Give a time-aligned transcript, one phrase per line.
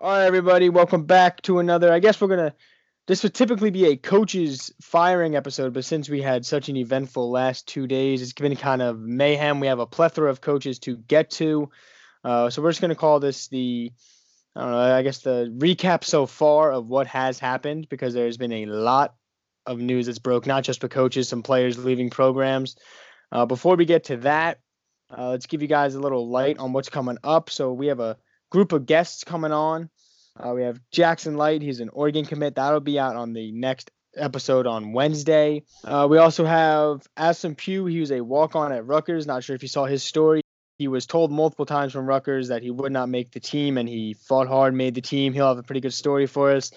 [0.00, 1.92] All right, everybody, welcome back to another.
[1.92, 2.52] I guess we're gonna.
[3.06, 7.30] This would typically be a coach's firing episode, but since we had such an eventful
[7.30, 9.60] last two days, it's been kind of mayhem.
[9.60, 11.70] We have a plethora of coaches to get to,
[12.24, 13.92] uh, so we're just gonna call this the.
[14.56, 14.78] I don't know.
[14.78, 19.14] I guess the recap so far of what has happened because there's been a lot
[19.64, 22.74] of news that's broke, not just for coaches, some players leaving programs.
[23.30, 24.58] Uh, before we get to that,
[25.16, 27.48] uh, let's give you guys a little light on what's coming up.
[27.48, 28.16] So we have a
[28.54, 29.90] group of guests coming on.
[30.38, 31.60] Uh, we have Jackson Light.
[31.60, 32.54] He's an Oregon commit.
[32.54, 35.64] That'll be out on the next episode on Wednesday.
[35.82, 37.86] Uh, we also have Aston Pugh.
[37.86, 39.26] He was a walk on at Rutgers.
[39.26, 40.40] Not sure if you saw his story.
[40.78, 43.88] He was told multiple times from Rutgers that he would not make the team, and
[43.88, 45.32] he fought hard, made the team.
[45.32, 46.70] He'll have a pretty good story for us.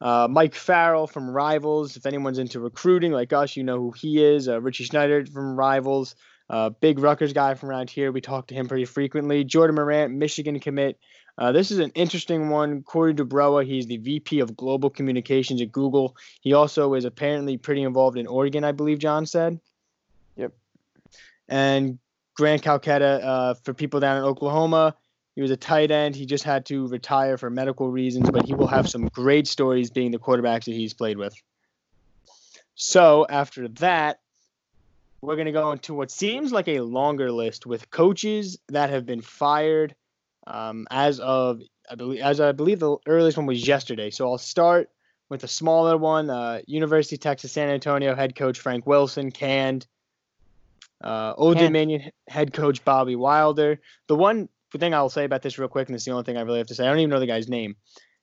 [0.00, 1.96] Uh, Mike Farrell from Rivals.
[1.96, 4.48] If anyone's into recruiting like us, you know who he is.
[4.48, 6.14] Uh, Richie Schneider from Rivals.
[6.48, 8.12] Uh, big Rutgers guy from around here.
[8.12, 9.44] We talk to him pretty frequently.
[9.44, 10.98] Jordan Morant, Michigan commit.
[11.36, 12.82] Uh, this is an interesting one.
[12.82, 16.16] Corey Dubrowa, he's the VP of Global Communications at Google.
[16.40, 19.58] He also is apparently pretty involved in Oregon, I believe John said.
[20.36, 20.52] Yep.
[21.48, 21.98] And
[22.36, 24.94] Grant Calcaterra, uh, for people down in Oklahoma,
[25.34, 26.14] he was a tight end.
[26.14, 29.90] He just had to retire for medical reasons, but he will have some great stories
[29.90, 31.34] being the quarterbacks that he's played with.
[32.76, 34.20] So after that,
[35.20, 39.06] we're going to go into what seems like a longer list with coaches that have
[39.06, 39.96] been fired
[40.46, 44.10] um, as of I believe as I believe the earliest one was yesterday.
[44.10, 44.90] So I'll start
[45.28, 46.30] with a smaller one.
[46.30, 49.86] Uh, University of Texas San Antonio head coach Frank Wilson canned.
[51.02, 51.66] Uh, Old Canned.
[51.66, 53.80] Dominion head coach Bobby Wilder.
[54.06, 56.42] The one thing I'll say about this real quick, and it's the only thing I
[56.42, 56.84] really have to say.
[56.84, 57.76] I don't even know the guy's name.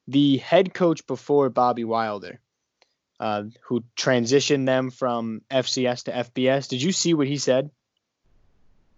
[0.07, 2.39] The head coach before Bobby Wilder,
[3.19, 6.67] uh, who transitioned them from FCS to FBS.
[6.67, 7.69] Did you see what he said?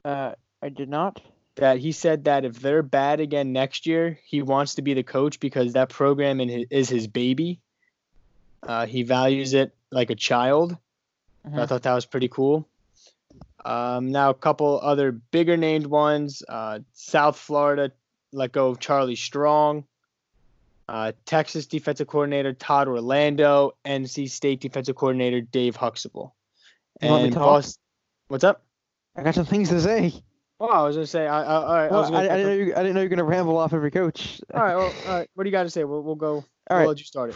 [0.06, 1.22] Uh, I did not.
[1.56, 5.04] That he said that if they're bad again next year, he wants to be the
[5.04, 7.60] coach because that program his, is his baby.
[8.64, 10.76] Uh, he values it like a child.
[11.46, 11.68] I Mhm.
[11.68, 12.68] thought that was pretty cool.
[13.66, 16.42] Um, now a couple other bigger named ones.
[16.48, 17.92] Uh, South Florida
[18.32, 19.86] let go of Charlie Strong.
[20.90, 23.74] Uh, Texas defensive coordinator Todd Orlando.
[23.86, 26.36] NC State defensive coordinator Dave Huxtable.
[27.02, 27.48] You want me And to talk?
[27.64, 27.80] Bos-
[28.28, 28.64] what's up?
[29.16, 30.14] I got some things to say.
[30.64, 31.28] Oh, I was gonna say.
[31.28, 31.92] I, I, all right.
[31.92, 33.74] I was gonna, I, didn't know you, I didn't know you were gonna ramble off
[33.74, 34.40] every coach.
[34.54, 34.76] All right.
[34.78, 35.30] Well, all right.
[35.34, 35.84] What do you got to say?
[35.84, 36.36] We'll, we'll go.
[36.36, 36.88] All we'll right.
[36.88, 37.36] let you start it.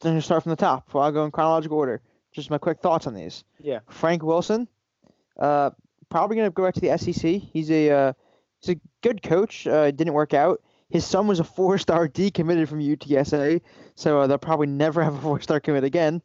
[0.00, 0.94] Then you start from the top.
[0.94, 2.00] Well, I'll go in chronological order.
[2.30, 3.42] Just my quick thoughts on these.
[3.60, 3.80] Yeah.
[3.90, 4.68] Frank Wilson,
[5.40, 5.70] uh,
[6.08, 7.42] probably gonna go back to the SEC.
[7.52, 8.12] He's a uh,
[8.60, 9.66] he's a good coach.
[9.66, 10.62] Uh, it didn't work out.
[10.88, 13.60] His son was a four-star decommitted from UTSA,
[13.96, 16.22] so uh, they'll probably never have a four-star commit again.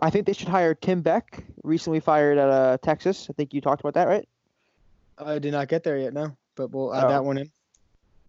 [0.00, 3.26] I think they should hire Tim Beck, recently fired at uh, Texas.
[3.28, 4.28] I think you talked about that, right?
[5.18, 6.12] I did not get there yet.
[6.12, 7.08] No, but we'll add Oh.
[7.08, 7.50] that one in.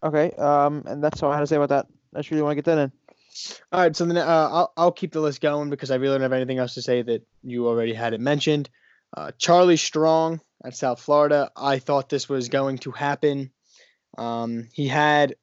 [0.04, 0.32] Okay.
[0.32, 1.88] Um, and that's all I had to say about that.
[2.14, 2.92] I just really want to get that in.
[3.72, 3.96] All right.
[3.96, 6.60] So then uh, I'll I'll keep the list going because I really don't have anything
[6.60, 8.70] else to say that you already had it mentioned.
[9.16, 11.52] Uh, Charlie Strong at South Florida.
[11.56, 13.52] I thought this was going to happen.
[14.18, 15.36] Um, he had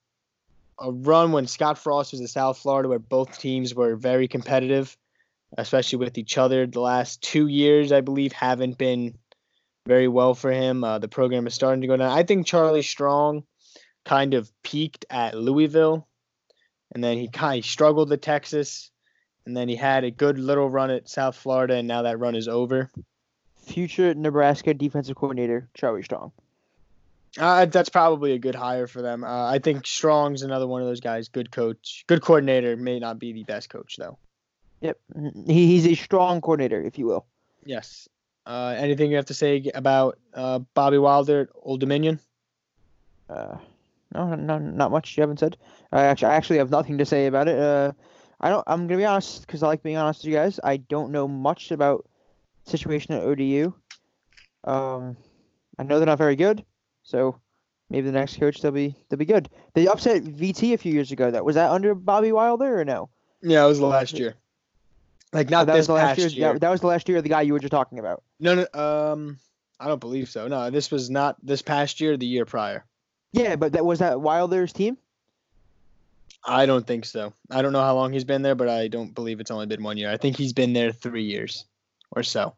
[0.79, 4.97] a run when Scott Frost was at South Florida where both teams were very competitive,
[5.59, 6.67] especially with each other.
[6.67, 9.19] The last two years, I believe, haven't been
[9.91, 10.85] very well for him.
[10.85, 12.17] Uh, the program is starting to go down.
[12.17, 13.43] I think Charlie Strong
[14.05, 16.07] kind of peaked at Louisville,
[16.95, 18.93] and then he kind of struggled at Texas,
[19.45, 22.37] and then he had a good little run at South Florida, and now that run
[22.37, 22.89] is over.
[23.67, 26.31] Future Nebraska defensive coordinator Charlie Strong.
[27.37, 29.25] Uh, that's probably a good hire for them.
[29.25, 31.27] Uh, I think Strong's another one of those guys.
[31.27, 32.77] Good coach, good coordinator.
[32.77, 34.19] May not be the best coach though.
[34.83, 35.01] Yep.
[35.47, 37.27] He's a strong coordinator, if you will.
[37.65, 38.09] Yes.
[38.47, 42.19] Uh, anything you have to say about uh, Bobby Wilder, Old Dominion?
[43.29, 43.57] Uh,
[44.15, 45.17] no, no, not much.
[45.17, 45.57] You haven't said.
[45.93, 47.59] I actually, I actually have nothing to say about it.
[47.59, 47.93] Uh,
[48.41, 48.65] I don't.
[48.67, 50.59] I'm gonna be honest because I like being honest with you guys.
[50.65, 52.09] I don't know much about
[52.65, 53.73] situation at ODU.
[54.65, 55.17] Um,
[55.79, 56.65] I know they're not very good,
[57.03, 57.39] so
[57.89, 59.49] maybe the next coach they'll be they'll be good.
[59.75, 61.31] They upset VT a few years ago.
[61.31, 63.11] That was that under Bobby Wilder or no?
[63.43, 64.35] Yeah, it was the last year.
[65.33, 66.29] Like not that this was the last past year.
[66.29, 66.53] year.
[66.55, 68.23] That, that was the last year of the guy you were just talking about.
[68.41, 68.81] No, no.
[68.81, 69.39] Um,
[69.79, 70.49] I don't believe so.
[70.49, 72.17] No, this was not this past year.
[72.17, 72.85] The year prior.
[73.33, 74.99] Yeah, but that was that Wilder's team.
[76.45, 77.33] I don't think so.
[77.51, 79.83] I don't know how long he's been there, but I don't believe it's only been
[79.83, 80.11] one year.
[80.11, 81.67] I think he's been there three years
[82.11, 82.55] or so.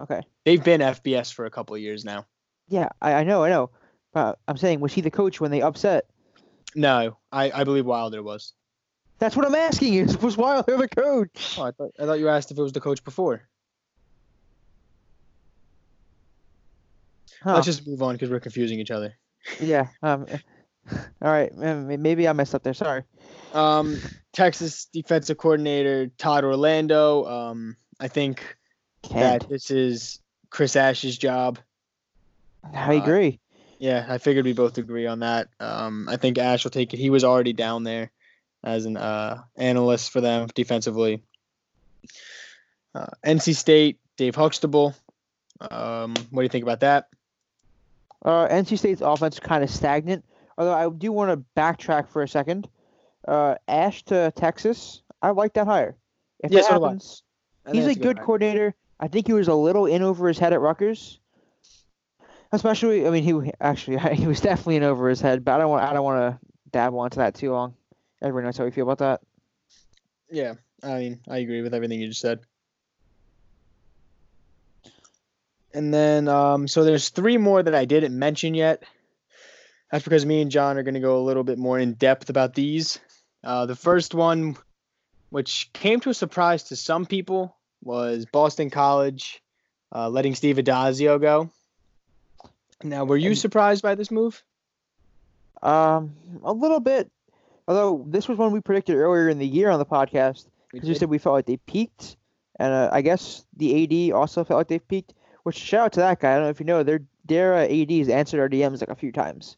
[0.00, 0.20] Okay.
[0.44, 2.26] They've been FBS for a couple of years now.
[2.68, 3.70] Yeah, I, I know, I know.
[4.12, 6.06] But I'm saying, was he the coach when they upset?
[6.74, 8.52] No, I, I believe Wilder was.
[9.18, 10.04] That's what I'm asking you.
[10.22, 11.56] Was Wilder the coach?
[11.58, 13.42] Oh, I thought I thought you asked if it was the coach before.
[17.42, 17.54] Huh.
[17.54, 19.14] Let's just move on because we're confusing each other.
[19.60, 19.86] Yeah.
[20.02, 20.26] Um,
[21.22, 22.74] All right, maybe I messed up there.
[22.74, 23.02] Sorry.
[23.54, 23.98] Um,
[24.32, 27.24] Texas defensive coordinator Todd Orlando.
[27.24, 28.56] Um, I think
[29.02, 29.42] Can't.
[29.42, 30.20] that this is
[30.50, 31.58] Chris Ash's job.
[32.74, 33.40] I uh, agree.
[33.78, 35.48] Yeah, I figured we both agree on that.
[35.60, 36.98] Um, I think Ash will take it.
[36.98, 38.10] He was already down there
[38.68, 41.22] as an uh, analyst for them defensively.
[42.94, 44.94] Uh, NC State, Dave Huxtable.
[45.60, 47.08] Um, what do you think about that?
[48.24, 50.24] Uh, NC State's offense is kind of stagnant.
[50.56, 52.68] Although I do want to backtrack for a second.
[53.26, 55.96] Uh, Ash to Texas, I like that hire.
[56.40, 57.22] If Yeah, that so happens,
[57.70, 58.24] he's a that's good hire.
[58.24, 58.74] coordinator.
[59.00, 61.20] I think he was a little in over his head at Rutgers.
[62.50, 65.44] Especially, I mean, he actually he was definitely in over his head.
[65.44, 67.74] But I don't want I don't want to dabble into that too long.
[68.20, 69.20] Everyone knows how we feel about that.
[70.30, 72.40] Yeah, I mean, I agree with everything you just said.
[75.72, 78.82] And then, um, so there's three more that I didn't mention yet.
[79.90, 82.30] That's because me and John are going to go a little bit more in depth
[82.30, 82.98] about these.
[83.44, 84.56] Uh, the first one,
[85.30, 89.42] which came to a surprise to some people, was Boston College
[89.94, 91.50] uh, letting Steve Addazio go.
[92.82, 94.42] Now, were you surprised by this move?
[95.62, 97.10] Um, a little bit.
[97.68, 100.46] Although this was one we predicted earlier in the year on the podcast.
[100.72, 102.16] Because we said we felt like they peaked,
[102.58, 105.14] and uh, I guess the AD also felt like they've peaked.
[105.44, 106.32] Which shout out to that guy.
[106.32, 108.94] I don't know if you know their their uh, ADs answered our DMs like a
[108.94, 109.56] few times.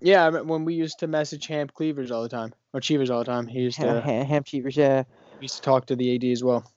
[0.00, 3.24] Yeah, when we used to message Hamp Cleavers all the time, or Cheevers all the
[3.24, 3.46] time.
[3.46, 5.04] He used to, Ham, Ham Cheevers, yeah.
[5.38, 6.70] he used to talk to the AD as well.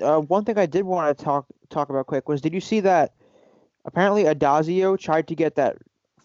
[0.00, 2.80] Uh, one thing I did want to talk talk about quick was did you see
[2.80, 3.14] that
[3.84, 5.76] apparently Addazio tried to get that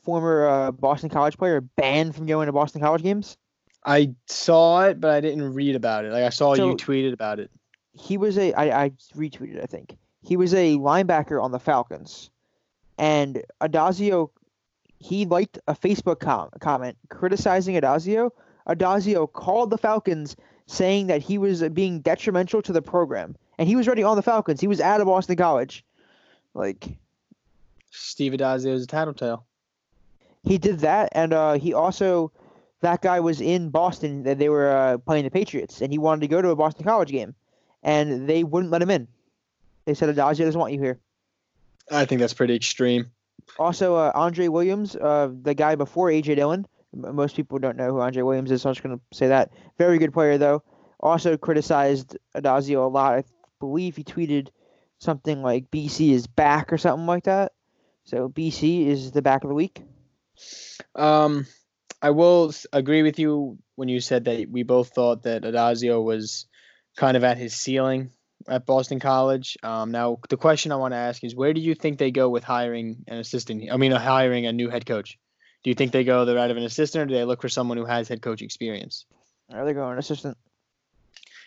[0.03, 3.37] former uh, Boston College player banned from going to Boston College games?
[3.85, 6.11] I saw it, but I didn't read about it.
[6.11, 7.49] Like I saw So- you tweeted about it.
[7.93, 12.29] he was a I, I retweeted I think he was a linebacker on the Falcons,
[12.97, 14.29] and Addazio
[14.99, 18.29] he liked a Facebook com- comment criticizing Addazio.
[18.69, 20.35] Addazio called the Falcons
[20.67, 24.21] saying that he was being detrimental to the program, and he was already on the
[24.21, 24.61] Falcons.
[24.61, 25.83] He was out of Boston College,
[26.53, 26.87] like
[27.89, 29.45] Steve Addazio is a tattletale.
[30.43, 32.31] he did that, and uh, he also
[32.81, 36.21] that guy was in Boston that they were uh, playing the Patriots, and he wanted
[36.21, 37.35] to go to a Boston College game,
[37.83, 39.07] and they wouldn't let him in.
[39.85, 40.99] They said Addazio doesn't want you here.
[41.89, 43.11] I think that's pretty extreme.
[43.57, 46.65] Also, uh, Andre Williams, uh, the guy before AJ Dillon.
[46.93, 49.51] Most people don't know who Andre Williams is, so I'm just gonna say that.
[49.77, 50.61] Very good player though.
[50.99, 53.13] Also criticized Addazio a lot.
[53.13, 53.23] I
[53.59, 54.49] believe he tweeted
[54.99, 57.53] something like BC is back or something like that.
[58.03, 59.81] So BC is the back of the week.
[60.95, 61.47] Um,
[62.01, 66.47] I will agree with you when you said that we both thought that Addazio was
[66.97, 68.11] kind of at his ceiling
[68.47, 69.57] at Boston College.
[69.61, 72.29] Um, now the question I want to ask is, where do you think they go
[72.29, 73.71] with hiring an assistant?
[73.71, 75.17] I mean, uh, hiring a new head coach.
[75.63, 77.49] Do you think they go the route of an assistant, or do they look for
[77.49, 79.05] someone who has head coach experience?
[79.53, 80.37] Are they going assistant?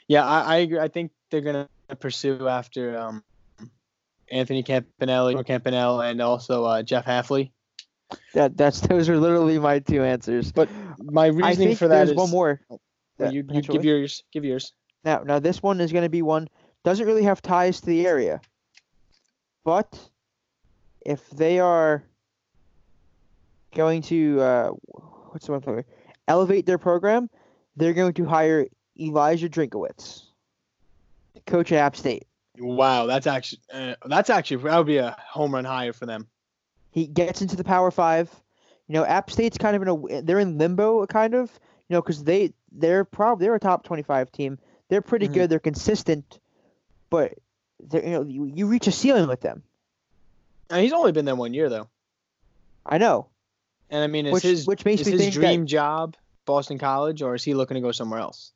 [0.06, 0.78] Yeah, I, I agree.
[0.78, 1.68] I think they're gonna
[1.98, 3.24] pursue after um,
[4.30, 7.50] Anthony Campanile or Campanelle and also uh, Jeff Hafley.
[8.34, 10.52] That that's those are literally my two answers.
[10.52, 10.68] But
[10.98, 12.60] my reasoning for that there's is one more.
[12.68, 12.80] Well,
[13.18, 14.22] that you, you give yours.
[14.32, 14.72] Give yours.
[15.04, 16.48] Now, now this one is going to be one
[16.82, 18.40] doesn't really have ties to the area,
[19.64, 19.98] but
[21.04, 22.02] if they are
[23.74, 24.68] going to uh,
[25.30, 25.84] what's the one for
[26.28, 27.28] elevate their program,
[27.76, 28.66] they're going to hire
[28.98, 30.22] Elijah Drinkwitz,
[31.46, 32.24] coach at App State.
[32.58, 36.28] Wow, that's actually uh, that's actually that would be a home run hire for them.
[36.94, 38.30] He gets into the Power Five.
[38.86, 41.50] You know, App State's kind of in a they're in limbo, kind of.
[41.88, 44.58] You know, because they they're probably they're a top twenty five team.
[44.88, 45.34] They're pretty Mhm.
[45.34, 45.50] good.
[45.50, 46.38] They're consistent,
[47.10, 47.34] but
[47.82, 49.64] they're, you know you, you reach a ceiling with them.
[50.70, 51.88] And he's only been there one year though.
[52.86, 53.26] I know,
[53.90, 55.66] And I mean, is which his which makes is me his think dream that.
[55.68, 58.52] job Boston College, or is he looking to go somewhere else?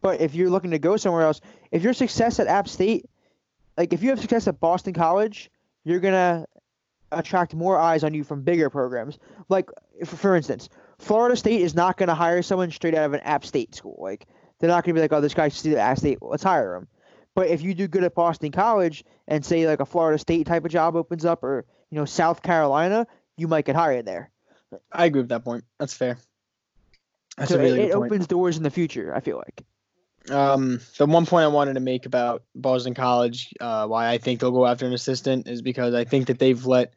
[0.00, 3.08] But if you're looking to go somewhere else, if your success at App State,
[3.76, 5.50] like if you have success at Boston College,
[5.84, 6.46] you're gonna
[7.18, 9.18] attract more eyes on you from bigger programs.
[9.48, 10.68] Like if, for instance,
[10.98, 13.98] Florida State is not gonna hire someone straight out of an App State school.
[13.98, 14.26] Like
[14.58, 16.88] they're not gonna be like, oh, this guy's at App State, let's hire him.
[17.34, 20.64] But if you do good at Boston College and say like a Florida State type
[20.64, 23.06] of job opens up, or you know South Carolina,
[23.36, 24.30] you might get hired there.
[24.92, 25.64] I agree with that point.
[25.78, 26.18] That's fair.
[27.36, 29.14] That's so a really it, it opens doors in the future.
[29.14, 29.64] I feel like.
[30.30, 34.40] Um, the one point I wanted to make about Boston College, uh, why I think
[34.40, 36.94] they'll go after an assistant, is because I think that they've let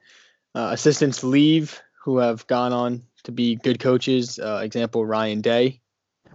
[0.56, 4.40] uh, assistants leave who have gone on to be good coaches.
[4.40, 5.82] Uh, example, Ryan Day.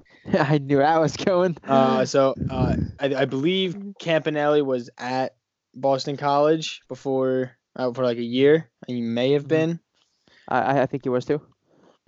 [0.35, 1.57] I knew I was going.
[1.67, 5.37] Uh, so uh, I, I believe Campanile was at
[5.75, 8.71] Boston College before uh, for like a year.
[8.89, 9.49] And he may have Mhm.
[9.49, 9.81] been.
[10.49, 11.41] I, I think he was too.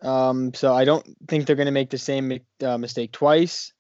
[0.03, 3.74] Um, so I don't think they're going to make the same uh, mistake twice.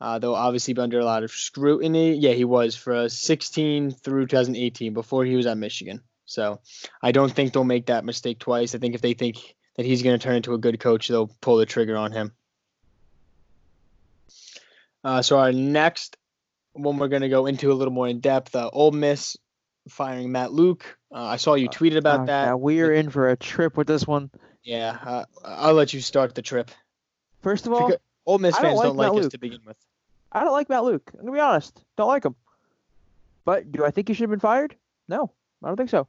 [0.00, 2.14] Uh, they'll obviously be under a lot of scrutiny.
[2.14, 6.00] Yeah, he was for 16 through 2018 before he was at Michigan.
[6.24, 6.60] So
[7.02, 8.74] I don't think they'll make that mistake twice.
[8.74, 11.30] I think if they think that he's going to turn into a good coach, they'll
[11.40, 12.32] pull the trigger on him.
[15.02, 16.16] Uh, so our next
[16.72, 18.54] one we're going to go into a little more in depth.
[18.54, 19.36] Uh, Ole Miss
[19.88, 20.98] firing Matt Luke.
[21.12, 22.44] Uh, I saw you Uh, tweeted about Uh, that.
[22.46, 24.30] now we are in for a trip with this one.
[24.62, 26.70] Yeah, uh, I'll let you start the trip.
[27.42, 27.92] First of all,
[28.26, 29.32] Ole Miss I don't fans like don't like us Luke.
[29.32, 29.76] to begin with.
[30.32, 31.10] I don't like Matt Luke.
[31.14, 31.84] I'm gonna be honest.
[31.96, 32.36] Don't like him.
[33.44, 34.76] But do I think he should have been fired?
[35.08, 35.32] No,
[35.62, 36.06] I don't think so.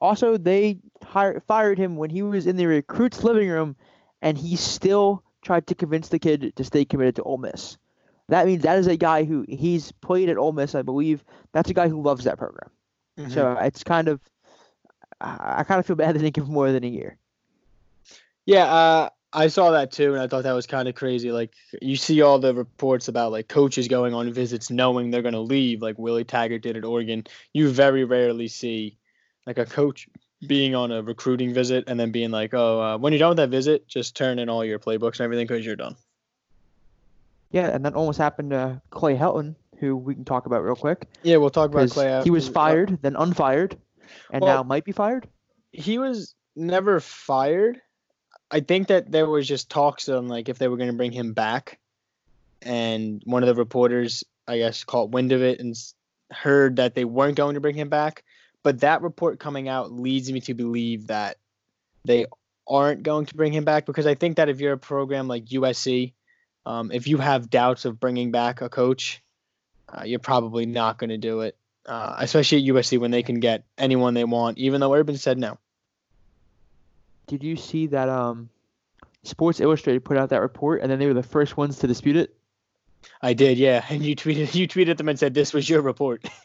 [0.00, 3.76] Also, they hired, fired him when he was in the recruit's living room,
[4.22, 7.76] and he still tried to convince the kid to stay committed to Ole Miss.
[8.28, 11.22] That means that is a guy who he's played at Ole Miss, I believe.
[11.52, 12.70] That's a guy who loves that program.
[13.18, 13.32] Mm-hmm.
[13.32, 14.20] So it's kind of,
[15.20, 17.18] I, kind of feel bad didn't give him more than a year.
[18.46, 21.32] Yeah, uh, I saw that too, and I thought that was kind of crazy.
[21.32, 25.34] Like you see all the reports about like coaches going on visits knowing they're going
[25.34, 27.24] to leave, like Willie Taggart did at Oregon.
[27.52, 28.96] You very rarely see
[29.46, 30.08] like a coach
[30.46, 33.38] being on a recruiting visit and then being like, "Oh, uh, when you're done with
[33.38, 35.96] that visit, just turn in all your playbooks and everything because you're done."
[37.50, 41.06] Yeah, and that almost happened to Clay Helton, who we can talk about real quick.
[41.22, 42.20] Yeah, we'll talk about Clay.
[42.22, 43.76] he was fired, then unfired,
[44.32, 45.28] and Well- now might be fired.
[45.72, 47.80] he was never fired.
[48.54, 51.10] I think that there was just talks on like if they were going to bring
[51.10, 51.80] him back,
[52.62, 55.74] and one of the reporters, I guess, caught wind of it and
[56.30, 58.22] heard that they weren't going to bring him back.
[58.62, 61.36] But that report coming out leads me to believe that
[62.04, 62.26] they
[62.68, 65.46] aren't going to bring him back because I think that if you're a program like
[65.46, 66.12] USC,
[66.64, 69.20] um, if you have doubts of bringing back a coach,
[69.88, 71.56] uh, you're probably not going to do it.
[71.86, 75.38] Uh, especially at USC when they can get anyone they want, even though Urban said
[75.38, 75.58] no.
[77.34, 78.48] Did you see that um
[79.24, 82.14] Sports Illustrated put out that report and then they were the first ones to dispute
[82.14, 82.36] it?
[83.20, 83.84] I did, yeah.
[83.90, 86.24] And you tweeted you tweeted them and said this was your report.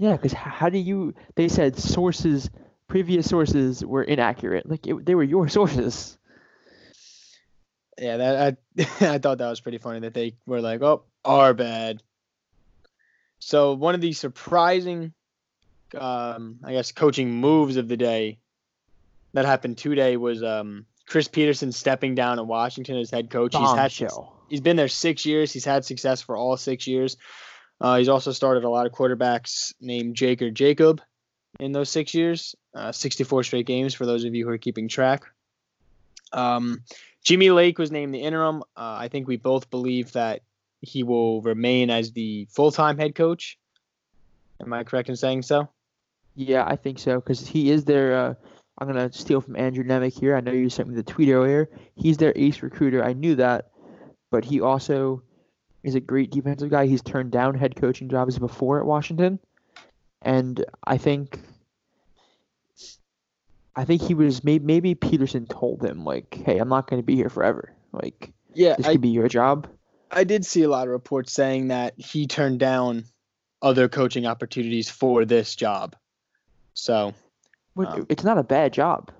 [0.00, 1.14] Yeah, because how do you?
[1.34, 2.50] They said sources,
[2.86, 4.68] previous sources were inaccurate.
[4.68, 6.16] Like it, they were your sources.
[7.98, 8.82] yeah, that I
[9.14, 12.00] I thought that was pretty funny that they were like, "Oh, our bad."
[13.40, 15.14] So one of the surprising,
[15.96, 18.38] um, I guess, coaching moves of the day
[19.32, 23.54] that happened today was um, Chris Petersen stepping down at Washington as head coach.
[23.54, 24.42] He's had Bombshell.
[24.48, 25.52] he's been there six years.
[25.52, 27.16] He's had success for all six years.
[27.80, 31.00] Uh, he's also started a lot of quarterbacks named Jake or Jacob
[31.60, 32.54] in those six years.
[32.74, 35.24] Uh, 64 straight games for those of you who are keeping track.
[36.32, 36.82] Um,
[37.24, 38.62] Jimmy Lake was named the interim.
[38.76, 40.42] Uh, I think we both believe that
[40.80, 43.58] he will remain as the full-time head coach.
[44.60, 45.68] Am I correct in saying so?
[46.34, 48.36] Yeah, I think so because he is their.
[48.78, 50.36] I'm gonna steal from Andrew Nemec here.
[50.36, 51.68] I know you sent me the tweet earlier.
[51.96, 53.04] He's their ace recruiter.
[53.04, 53.70] I knew that,
[54.30, 55.22] but he also
[55.82, 56.86] is a great defensive guy.
[56.86, 59.40] He's turned down head coaching jobs before at Washington,
[60.22, 61.40] and I think.
[63.74, 67.06] I think he was maybe maybe Petersen told him like, "Hey, I'm not going to
[67.06, 67.72] be here forever.
[67.92, 69.68] Like Yeah, this I, could be your job."
[70.10, 73.04] I did see a lot of reports saying that he turned down
[73.62, 75.94] other coaching opportunities for this job.
[76.74, 77.14] So
[77.86, 79.10] Um, it's not a bad job.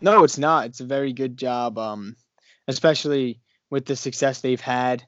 [0.00, 0.66] No, it's not.
[0.66, 2.16] It's a very good job, um,
[2.68, 3.40] especially
[3.70, 5.04] with the success they've had.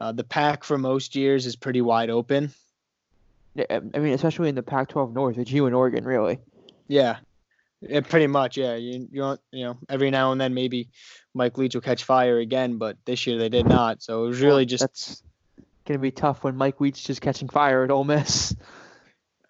[0.00, 2.50] Uh, the Pac for most years is pretty wide open.
[3.54, 6.38] Yeah, I mean, especially in the Pac-12 North, it's you and Oregon, really.
[6.88, 7.16] Yeah,
[7.82, 8.56] yeah pretty much.
[8.56, 10.88] Yeah, you you you know every now and then maybe
[11.34, 14.02] Mike Leach will catch fire again, but this year they did not.
[14.02, 15.22] So it was really just That's
[15.84, 18.56] gonna be tough when Mike Weitz just catching fire at Ole Miss.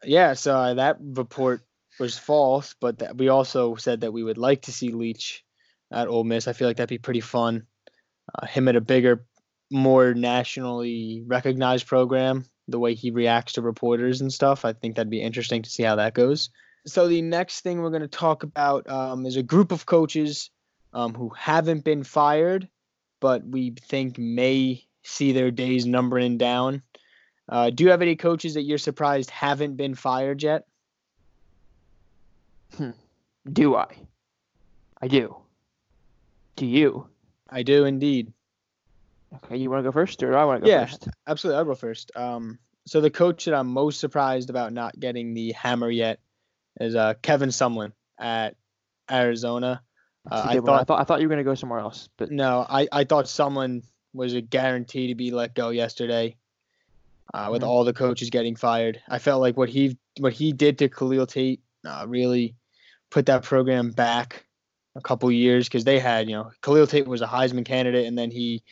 [0.03, 0.35] yeah.
[0.35, 1.63] So uh, that report
[2.03, 5.45] was false, but that we also said that we would like to see Leach
[5.93, 6.49] at Ole Miss.
[6.49, 7.65] I feel like that'd be pretty fun.
[8.35, 9.25] Uh, him at a bigger,
[9.71, 12.45] more nationally recognized program.
[12.67, 15.85] The way he reacts to reporters and stuff, I think that'd be interesting to see
[15.85, 16.51] how that goes.
[16.87, 20.51] So the next thing we're going to talk about um, is a group of coaches
[20.93, 22.69] um, who haven't been fired,
[23.21, 26.83] but we think may see their days numbering down.
[27.49, 30.65] Uh, do you have any coaches that you're surprised haven't been fired yet?
[33.53, 33.89] Do I?
[35.01, 35.37] I do.
[36.57, 37.09] Do you?
[37.51, 38.33] I do indeed.
[39.45, 40.87] Okay, you want to go first, or do I want to go Yeah.
[40.87, 41.09] first?
[41.27, 42.13] Absolutely, I'll go first.
[42.15, 46.21] Um, so the coach that I'm most surprised about not getting the hammer yet
[46.81, 48.57] is uh, Kevin Sumlin at
[49.11, 49.83] Arizona.
[50.31, 50.65] Uh, I one.
[50.71, 53.05] I thought thought I thought you were gonna go somewhere else, but no, I, I
[53.05, 56.37] thought Sumlin was a guarantee to be let go yesterday.
[57.35, 57.67] Uh, with Mhm.
[57.67, 61.27] all the coaches getting fired, I felt like what he what he did to Khalil
[61.27, 62.55] Tate uh, really
[63.13, 64.45] put that program back
[64.97, 68.17] a couple years because they had, you know, Khalil Tate was a Heisman candidate, and
[68.17, 68.63] then he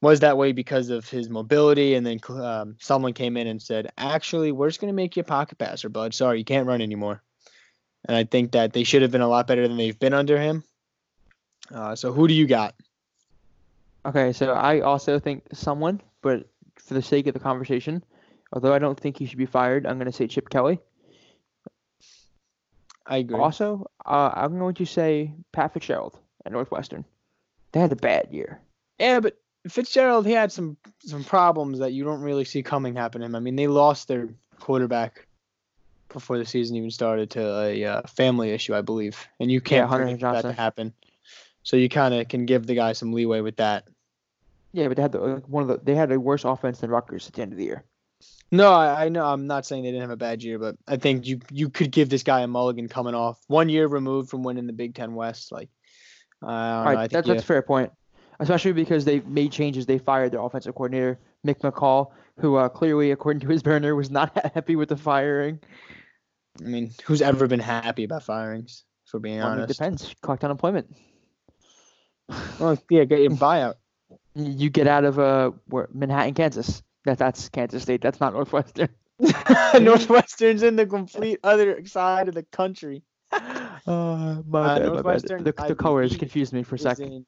[0.00, 1.94] was that way because of his mobility.
[1.94, 5.20] And then um, someone came in and said, "Actually, we're just going to make you
[5.20, 6.14] a pocket passer, bud.
[6.14, 7.22] Sorry, you can't run anymore."
[8.06, 10.40] And I think that they should have been a lot better than they've been under
[10.40, 10.64] him.
[11.72, 12.74] Uh, so who do you got?
[14.04, 18.04] Okay, so I also think someone, but for the sake of the conversation,
[18.52, 20.78] although I don't think he should be fired, I'm going to say Chip Kelly.
[23.06, 23.38] I agree.
[23.38, 27.04] Also, uh, I'm going to say Pat Fitzgerald at Northwestern.
[27.72, 28.60] They had a bad year.
[28.98, 33.20] Yeah, but Fitzgerald, he had some some problems that you don't really see coming happen
[33.20, 33.34] to him.
[33.34, 35.26] I mean, they lost their quarterback
[36.08, 39.88] before the season even started to a uh, family issue, I believe, and you can't
[39.88, 40.92] Hunter predict that to happen.
[41.62, 43.88] So you kind of can give the guy some leeway with that.
[44.72, 47.26] Yeah, but they had the, one of the they had a worse offense than Rutgers
[47.26, 47.84] at the end of the year.
[48.52, 49.26] No, I, I know.
[49.26, 51.90] I'm not saying they didn't have a bad year, but I think you you could
[51.90, 55.14] give this guy a mulligan coming off one year removed from winning the Big Ten
[55.14, 55.50] West.
[55.50, 55.68] Like,
[56.42, 57.00] I don't All know.
[57.00, 57.92] I right, think that's, that's a fair point.
[58.38, 59.86] Especially because they made changes.
[59.86, 64.10] They fired their offensive coordinator, Mick McCall, who uh, clearly, according to his burner, was
[64.10, 65.58] not happy with the firing.
[66.60, 68.84] I mean, who's ever been happy about firings?
[69.06, 69.78] For being Well, mean, it honest.
[69.78, 70.14] depends.
[70.22, 70.94] Collect unemployment.
[72.58, 73.74] Well, yeah, get your buyout.
[74.34, 76.82] You get out of uh, where, Manhattan, Kansas.
[77.06, 78.02] That that's Kansas State.
[78.02, 78.88] That's not Northwestern.
[79.80, 83.02] Northwestern's in the complete other side of the country.
[83.86, 84.84] Uh, my Uh, bad, my bad.
[84.86, 87.12] Northwestern, The, the colors confused me for a second.
[87.12, 87.26] in-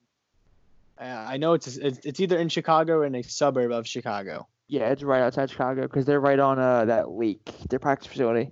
[1.00, 4.48] uh, I know it's, it's it's either in Chicago or in a suburb of Chicago.
[4.66, 8.50] Yeah, it's right outside Chicago because they're right on uh, that lake, their practice facility.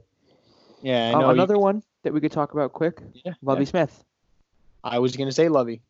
[0.82, 1.26] Yeah, I Um, know.
[1.28, 3.70] you- another one that we could talk about quick, yeah, Lovie yeah.
[3.70, 4.04] Smith.
[4.84, 5.82] I was gonna say Lovie.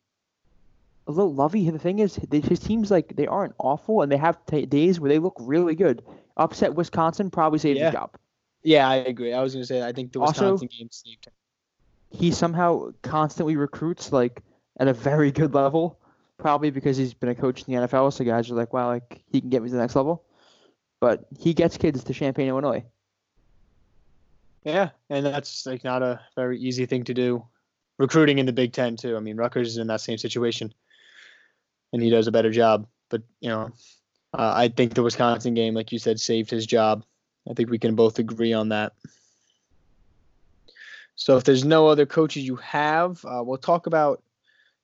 [1.06, 4.44] Although Lovie, the thing is, they, his teams like they aren't awful, and they have
[4.46, 6.02] ta days where they look really good.
[6.36, 7.86] Upset Wisconsin probably saved Yeah.
[7.86, 8.16] his job.
[8.62, 9.32] Yeah, I agree.
[9.32, 11.32] I was gonna say I think the Also- Wisconsin game saved him.
[12.10, 14.42] He somehow constantly recruits like
[14.78, 15.98] at a very good level,
[16.38, 18.12] probably because he's been a coach in the NFL.
[18.12, 20.24] So guys are like, wow, like he can get me to the next level.
[20.98, 22.84] But he gets kids to Champaign, Illinois.
[24.64, 27.44] Yeah, and that's like not a very easy thing to do.
[27.98, 29.16] Recruiting in the Big Ten too.
[29.16, 30.72] I mean, Rutgers is in that same situation,
[31.92, 32.86] and he does a better job.
[33.08, 33.70] But you know,
[34.34, 37.04] uh, I think the Wisconsin game, like you said, saved his job.
[37.48, 38.92] I think we can both agree on that.
[41.14, 44.22] So if there's no other coaches you have, uh, we'll talk about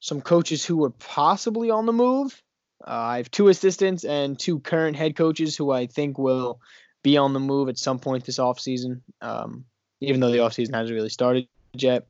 [0.01, 2.43] some coaches who are possibly on the move.
[2.85, 6.61] Uh, I have two assistants and two current head coaches who I think will
[7.03, 9.65] be on the move at some point this offseason, um,
[10.01, 12.07] even though the offseason hasn't really started yet.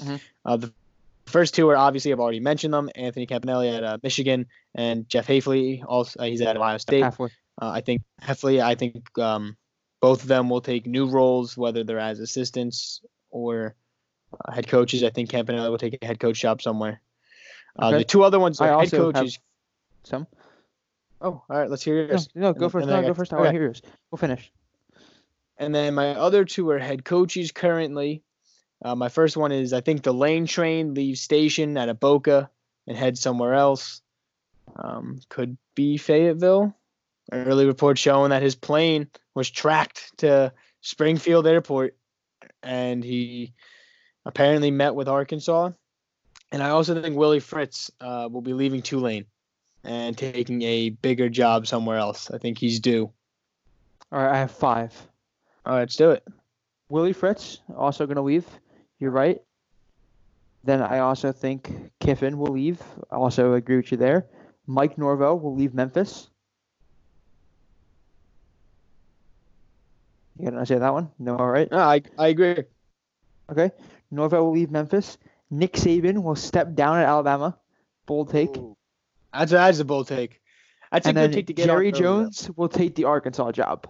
[0.00, 0.20] Mhm.
[0.44, 0.72] Uh, the
[1.26, 5.26] first two are obviously I've already mentioned them: Anthony Campanile at uh, Michigan and Jeff
[5.26, 5.82] Hafley.
[5.86, 7.02] Also, uh, he's at Ohio State.
[7.02, 7.28] Halfway.
[7.60, 9.56] Uh, I think Heffley, I think um,
[10.00, 13.74] both of them will take new roles, whether they're as assistants or
[14.44, 15.02] uh, head coaches.
[15.02, 17.00] I think Campanile will take a head coach job somewhere.
[17.78, 17.98] Uh, Okay.
[17.98, 19.38] The two other ones I are head coaches.
[20.04, 20.26] Some.
[21.20, 22.28] Oh, all right, let's hear No, yours.
[22.34, 22.86] no, go And- first.
[22.86, 23.32] and I No, go got- first.
[23.32, 23.82] I want to hear yours.
[24.10, 24.52] We'll finish.
[25.58, 28.22] And then my other two are head coaches currently.
[28.84, 32.50] Uh, my first one is I think the Lane train leaves station at Boca
[32.86, 34.02] and heads somewhere else.
[34.76, 36.74] Um, could be Fayetteville.
[37.32, 41.96] Early reports showing that his plane was tracked to Springfield Airport,
[42.62, 43.54] and he
[44.24, 45.70] apparently met with Arkansas.
[46.52, 49.26] And I also think Willie Fritz uh, will be leaving Tulane
[49.82, 52.30] and taking a bigger job somewhere else.
[52.30, 53.10] I think he's due.
[54.12, 54.94] All right, I have five.
[55.64, 56.24] All right, let's do it.
[56.88, 58.46] Willie Fritz also going to leave.
[58.98, 59.40] You're right.
[60.64, 62.82] Then I also think Kiffin will leave.
[63.10, 64.26] I also agree with you there.
[64.66, 66.28] Mike Norvell will leave Memphis.
[70.38, 71.10] You gonna say that one?
[71.18, 71.70] No, all right.
[71.70, 72.64] No, I I agree.
[73.50, 73.70] Okay.
[74.10, 75.18] Norvell will leave Memphis.
[75.50, 77.58] Nick Saban will step down at Alabama.
[78.06, 78.54] Bold take.
[79.32, 80.40] That's that's a bold take.
[80.90, 82.24] That's and a good take to get Jerry on early, though.
[82.24, 83.86] Jones will take the Arkansas job.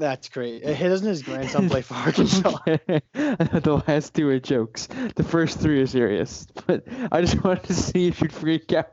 [0.00, 0.64] That's great.
[0.64, 2.56] Uh, Doesn't his grandson play for Arkansas?
[2.64, 4.88] the last two are jokes.
[5.14, 6.46] The first three are serious.
[6.66, 8.92] But I just wanted to see if you'd freak out.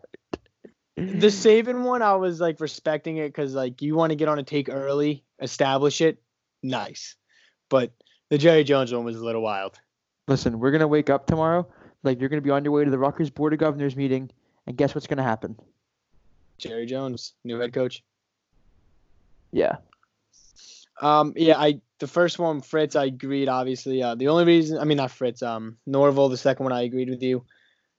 [0.98, 4.38] the saving one, I was like respecting it because like you want to get on
[4.38, 6.22] a take early, establish it,
[6.62, 7.16] nice.
[7.70, 7.94] But
[8.30, 9.80] the Jerry Jones one was a little wild.
[10.28, 11.66] Listen, we're gonna wake up tomorrow.
[12.04, 14.30] Like you're gonna be on your way to the Rutgers Board of Governors meeting,
[14.66, 15.56] and guess what's gonna happen?
[16.58, 18.04] Jerry Jones, new head coach.
[19.54, 19.78] Yeah.
[21.02, 23.50] Um, yeah, I the first one, Fritz, I agreed.
[23.50, 26.84] Obviously, uh, the only reason, I mean, not Fritz, um, Norvell, the second one, I
[26.84, 27.46] agreed with you.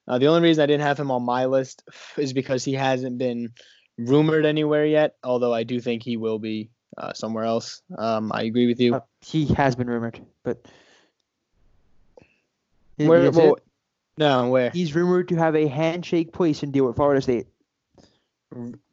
[0.07, 1.83] Uh, the only reason I didn't have him on my list
[2.17, 3.53] is because he hasn't been
[3.97, 5.17] rumored anywhere yet.
[5.23, 7.83] Although I do think he will be uh, somewhere else.
[7.97, 8.97] Um, I agree with you.
[8.97, 10.65] Uh, he has been rumored, but
[12.97, 13.63] Where, is well, it?
[14.17, 14.71] No, where?
[14.71, 17.47] He's rumored to have a handshake place and deal with Florida State.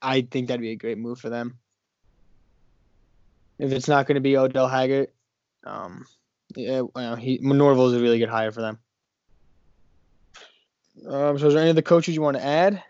[0.02, 1.58] I think that'd be a great move for them.
[3.58, 5.08] If it's not going to be Odell Haggins,
[5.64, 6.06] um,
[6.56, 8.80] yeah, well, he Norvell is a really good hire for them.
[11.08, 12.84] Um, so is there any other coaches you want to add?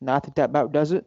[0.00, 1.06] No, I think that about does it.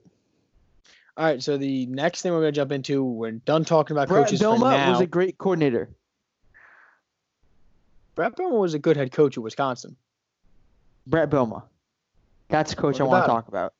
[1.16, 4.08] All right, so the next thing we're going to jump into, we're done talking about
[4.08, 4.92] Brett coaches for now.
[4.92, 5.90] was a great coordinator.
[8.16, 9.96] Brett Bielema was a good head coach at Wisconsin.
[11.06, 11.64] Brett Bielema.
[12.50, 13.74] That's the coach What I want to talk about.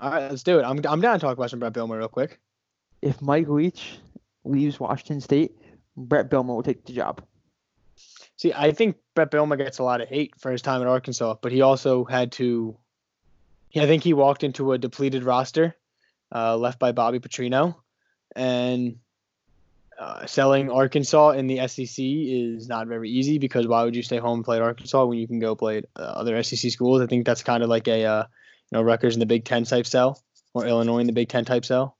[0.00, 0.62] All right, let's do it.
[0.62, 2.38] I'm I'm down to talk about some Brett Bielema real quick.
[3.04, 3.98] If Mike Leach
[4.44, 5.52] leaves Washington State,
[5.94, 7.22] Brett Bielema will take the job.
[8.36, 11.36] See, I think Brett Bielema gets a lot of hate for his time at Arkansas,
[11.42, 12.78] but he also had to.
[13.76, 15.76] I think he walked into a depleted roster,
[16.34, 17.76] uh, left by Bobby Petrino,
[18.34, 18.96] and
[19.98, 24.16] uh, selling Arkansas in the SEC is not very easy because why would you stay
[24.16, 27.02] home and play at Arkansas when you can go play at uh, other SEC schools?
[27.02, 28.24] I think that's kind of like a uh,
[28.70, 30.22] you know Rutgers in the Big Ten type sell
[30.54, 31.93] or Illinois in the Big Ten type sell.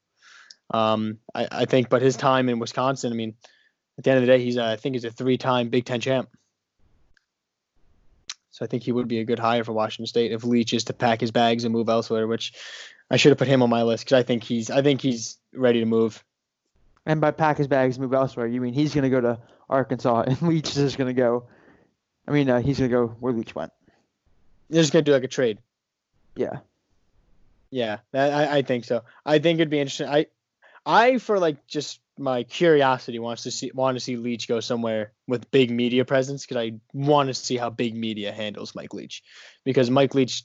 [0.74, 3.34] Um, I, I think, but his time in Wisconsin, I mean,
[3.96, 6.00] at the end of the day, he's a, I think he's a three-time Big Ten
[6.00, 6.28] champ.
[8.50, 10.84] So I think he would be a good hire for Washington State if Leach is
[10.84, 12.26] to pack his bags and move elsewhere.
[12.26, 12.54] Which
[13.08, 15.38] I should have put him on my list because I think he's I think he's
[15.52, 16.24] ready to move.
[17.06, 19.38] And by pack his bags and move elsewhere, you mean he's going to go to
[19.68, 21.46] Arkansas and Leach is just going to go.
[22.26, 23.72] I mean, uh, he's going to go where Leach went.
[24.70, 25.58] They're just gonna do like a trade.
[26.34, 26.60] Yeah.
[27.70, 29.02] Yeah, that, I I think so.
[29.26, 30.08] I think it'd be interesting.
[30.08, 30.26] I
[30.86, 35.12] I for like just my curiosity wants to see want to see Leach go somewhere
[35.26, 39.22] with big media presence because I want to see how big media handles Mike Leach
[39.64, 40.44] because Mike Leach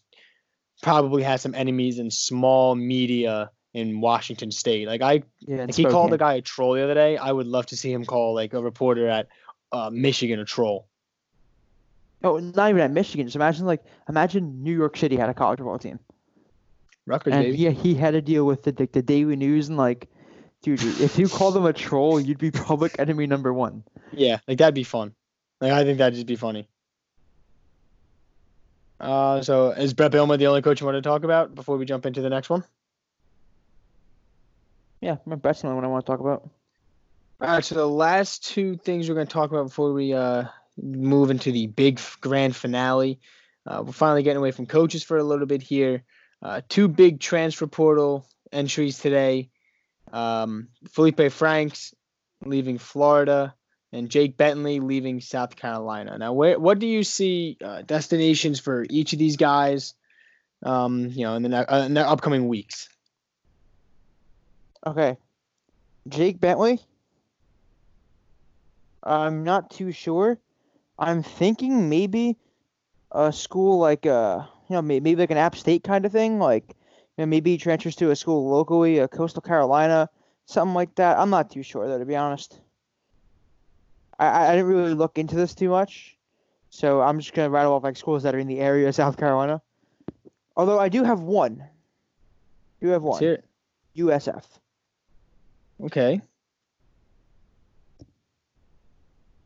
[0.81, 4.87] probably has some enemies in small media in Washington State.
[4.87, 5.65] Like I Yeah.
[5.65, 7.17] like he called the guy a troll the other day.
[7.17, 9.27] I would love to see him call like a reporter at
[9.71, 10.87] uh, Michigan a troll.
[12.23, 13.27] Oh, not even at Michigan.
[13.27, 15.99] Just imagine like imagine New York City had a college football team,
[17.05, 17.57] Rutgers, and baby.
[17.57, 20.09] he he had to deal with the the, the Daily News and like,
[20.61, 23.83] dude, if you call them a troll, you'd be public enemy number one.
[24.11, 25.13] Yeah, like that'd be fun.
[25.61, 26.67] Like I think that'd just be funny.
[28.99, 31.85] Uh, so is Brett Bielema the only coach you want to talk about before we
[31.85, 32.63] jump into the next one?
[35.01, 36.49] Yeah, that's the only one I want to talk about.
[37.41, 40.43] All right, so the last two things we're going to talk about before we uh,
[40.81, 43.19] move into the big grand finale.
[43.65, 46.03] Uh, we're finally getting away from coaches for a little bit here.
[46.41, 49.49] Uh, two big transfer portal entries today.
[50.11, 51.93] Um, Felipe Franks
[52.45, 53.55] leaving Florida
[53.91, 56.17] and Jake Bentley leaving South Carolina.
[56.17, 59.93] Now, where what do you see uh, destinations for each of these guys?
[60.63, 62.89] Um, you know, in the, uh, in the upcoming weeks.
[64.85, 65.17] Okay.
[66.07, 66.79] Jake Bentley.
[69.03, 70.37] I'm not too sure.
[70.97, 72.37] I'm thinking maybe
[73.11, 76.39] a school like uh you know may- maybe like an App State kind of thing,
[76.39, 76.75] like
[77.19, 80.09] you know, maybe he transfers to a school locally, a Coastal Carolina,
[80.45, 81.19] something like that.
[81.19, 82.61] I'm not too sure though, to be honest.
[84.17, 86.17] I I I didn't really look into this too much,
[86.69, 89.17] so I'm just gonna rattle off like schools that are in the area of South
[89.17, 89.61] Carolina.
[90.55, 91.61] Although I do have one.
[92.79, 93.11] Do have one.
[93.11, 93.27] Let's one.
[93.27, 93.45] hear it.
[93.97, 94.45] USF.
[95.83, 96.21] Okay.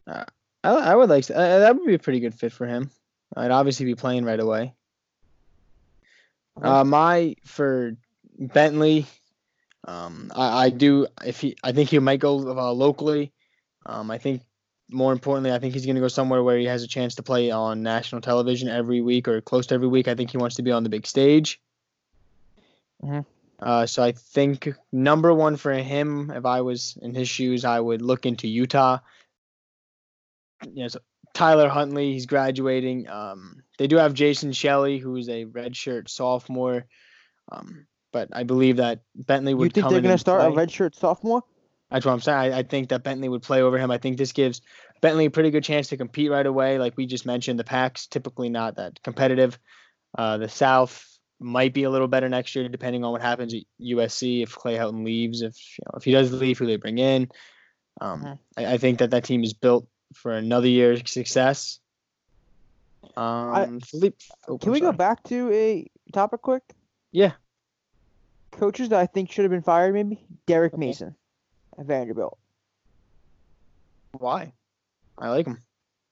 [0.06, 0.26] Uh,
[0.64, 2.92] I, I would like to, uh, that would be a pretty good fit for him.
[3.36, 4.76] I'd obviously be playing right away.
[6.62, 7.98] Uh, my for
[8.38, 9.06] Bentley,
[9.86, 13.32] um, I, I do if he I think he might go uh, locally.
[13.86, 14.42] Um, I think
[14.90, 17.24] more importantly, I think he's going to go somewhere where he has a chance to
[17.24, 20.08] play on national television every week or close to every week.
[20.08, 21.60] I think he wants to be on the big stage.
[23.04, 23.26] Mhm.
[23.60, 27.80] Uh, so I think number one for him, if I was in his shoes, I
[27.80, 29.00] would look into Utah.
[30.66, 31.00] You know, so
[31.34, 33.10] Tyler Huntley, he's graduating.
[33.10, 36.86] Um, they do have Jason Shelley, who's a redshirt sophomore.
[37.52, 40.56] Um, but I believe that Bentley would You think come they're going to start a
[40.56, 41.44] redshirt sophomore?
[41.90, 42.54] That's what I'm saying.
[42.54, 43.92] I, I think that Bentley would play over him.
[43.92, 44.62] I think this gives
[45.02, 46.78] Bentley a pretty good chance to compete right away.
[46.78, 49.60] Like we just mentioned, the Pac's typically not that competitive.
[50.18, 51.08] Uh, the South
[51.40, 54.44] might be a little better next year, depending on what happens at USC.
[54.44, 57.30] If Clay Helton leaves, if you know, if he does leave, who they bring in.
[58.02, 58.40] Um, Mhm.
[58.58, 61.80] I, I think that that team is built for another year's success.
[63.18, 66.64] Um, Felipe, oh, Can I'm we go back to a topic quick?
[67.12, 67.34] Yeah.
[68.52, 70.80] Coaches that I think should have been fired, maybe Derek Okay.
[70.80, 71.16] Mason
[71.78, 72.38] at Vanderbilt.
[74.18, 74.54] Why?
[75.18, 75.62] I like him.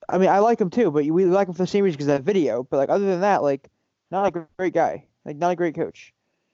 [0.09, 2.07] I mean, I like him too, but we like him for the same reason because
[2.07, 2.63] that video.
[2.63, 3.69] But like, other than that, like,
[4.09, 5.05] not a great guy.
[5.23, 6.13] Like, not a great coach.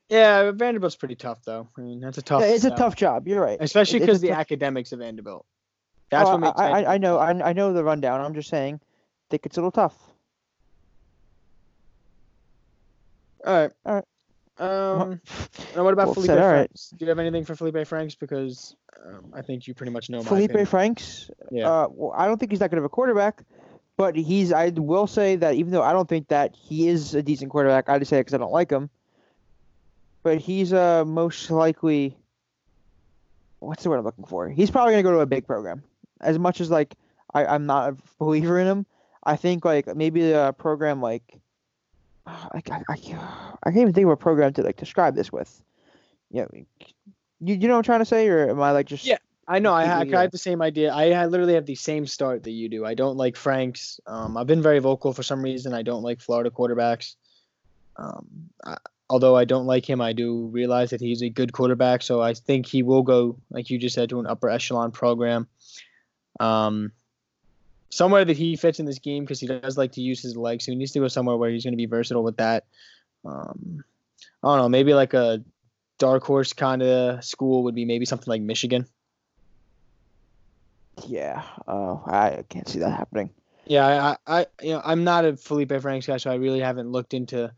[0.09, 1.67] Yeah, Vanderbilt's pretty tough though.
[1.77, 2.41] I mean, that's a tough.
[2.41, 3.27] Yeah, it's a uh, tough job.
[3.27, 3.57] You're right.
[3.59, 5.45] especially because the tough- academics of Vanderbilt.
[6.09, 7.17] That's Oh, what makes I, I, I know.
[7.17, 8.21] I, I know the rundown.
[8.21, 8.79] I'm just saying,
[9.29, 9.95] think it's a little tough.
[13.45, 13.71] All right.
[13.85, 14.03] All right.
[14.59, 15.21] Um,
[15.75, 16.67] now what about Well Felipe said, all right.
[16.67, 16.89] Franks?
[16.97, 18.15] Do you have anything for Felipe Franks?
[18.15, 20.65] Because um, I think you pretty much know Felipe opinion.
[20.65, 21.29] Franks.
[21.51, 21.69] Yeah.
[21.69, 23.43] Uh, well, I don't think he's that good of a quarterback,
[23.97, 24.51] but he's.
[24.51, 27.87] I will say that even though I don't think that he is a decent quarterback,
[27.87, 28.89] I just say it because I don't like him.
[30.23, 32.17] But he's uh most likely.
[33.59, 34.49] What's the word I'm looking for?
[34.49, 35.83] He's probably gonna go to a big program.
[36.21, 36.95] As much as like
[37.33, 38.85] I, I'm not a believer in him,
[39.23, 41.23] I think like maybe a program like.
[42.53, 42.93] Like I, I,
[43.63, 45.61] I can't even think of a program to like describe this with.
[46.29, 46.45] Yeah,
[47.39, 49.05] you, you know what I'm trying to say, or am I like just?
[49.05, 49.17] Yeah.
[49.49, 49.73] I know.
[49.73, 50.93] I, I, I uh, have the same idea.
[50.93, 52.85] I, I literally have the same start that you do.
[52.85, 53.99] I don't like Franks.
[54.05, 55.73] Um, I've been very vocal for some reason.
[55.73, 57.15] I don't like Florida quarterbacks.
[57.95, 58.27] Um,
[58.65, 58.75] I,
[59.09, 62.01] although I don't like him, I do realize that he's a good quarterback.
[62.01, 65.47] So I think he will go, like you just said, to an upper echelon program.
[66.39, 66.91] Um,
[67.89, 70.65] somewhere that he fits in this game because he does like to use his legs.
[70.65, 72.65] So he needs to go somewhere where he's going to be versatile with that.
[73.25, 73.83] Um,
[74.43, 74.69] I don't know.
[74.69, 75.43] Maybe like a
[75.97, 78.85] dark horse kind of school would be maybe something like Michigan.
[81.05, 83.29] Yeah, uh, I can't see that happening.
[83.65, 86.91] Yeah, I, I, you know, I'm not a Felipe Franks guy, so I really haven't
[86.91, 87.51] looked into.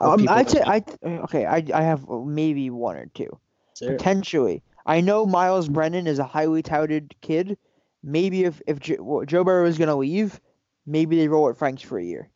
[0.00, 0.62] Um, I'd say.
[0.64, 1.44] I okay.
[1.44, 3.38] I I have maybe one or two
[3.78, 4.62] potentially.
[4.86, 7.58] I know Myles Brennan is a highly touted kid.
[8.02, 10.40] Maybe if if Jo- well, Joe Burrow is gonna leave,
[10.86, 12.30] maybe they roll with Franks for a year.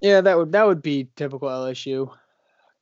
[0.00, 2.10] Yeah, that would that would be typical LSU.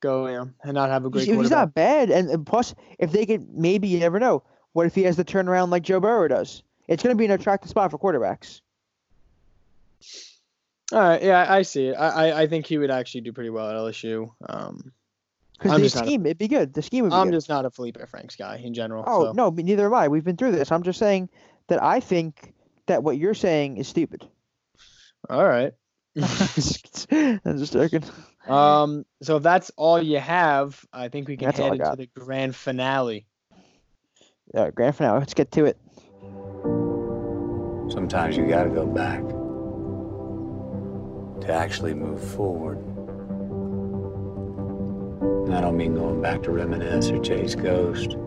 [0.00, 3.12] Go, you and not have a great He's, he's not bad, and, and plus, if
[3.12, 4.42] they could, maybe you never know.
[4.72, 6.64] What if he has to turn around like Joe Burrow does?
[6.88, 8.60] It's gonna be an attractive spot for quarterbacks.
[10.92, 11.94] All right, yeah, I see it.
[11.94, 14.30] I, I, I think he would actually do pretty well at LSU.
[14.46, 14.92] Um,
[15.62, 16.74] Because I'm the just not a- scheme, it'd be good.
[16.74, 17.36] The scheme would be I'm good.
[17.36, 19.04] just not a Felipe Franks guy in general.
[19.06, 19.32] Oh so.
[19.32, 20.08] no, neither am I.
[20.08, 20.72] We've been through this.
[20.72, 21.28] I'm just saying
[21.68, 22.52] that I think
[22.86, 24.26] that what you're saying is stupid.
[25.30, 25.72] All right.
[26.16, 28.02] I'm just joking.
[28.48, 31.96] Um, so if that's all you have, I think we can That's all head into
[31.96, 33.26] the grand finale.
[34.52, 35.20] Yeah, grand finale.
[35.20, 35.78] Let's get to it.
[37.92, 39.22] Sometimes you gotta go back
[41.46, 42.78] to actually move forward.
[45.62, 48.12] I don't mean going back to reminisce or chase ghosts.
[48.14, 48.18] I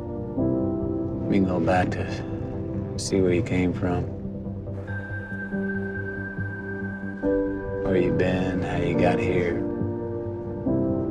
[1.27, 4.03] mean going back to see where you came from.
[7.83, 9.57] Where you been, how you got here.